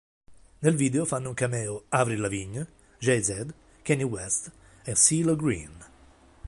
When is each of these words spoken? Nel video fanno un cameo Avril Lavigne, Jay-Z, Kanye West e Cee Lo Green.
Nel 0.61 0.75
video 0.75 1.05
fanno 1.05 1.27
un 1.29 1.35
cameo 1.35 1.83
Avril 1.89 2.21
Lavigne, 2.21 2.67
Jay-Z, 2.97 3.53
Kanye 3.83 4.03
West 4.03 4.51
e 4.83 4.95
Cee 4.95 5.21
Lo 5.23 5.35
Green. 5.35 5.85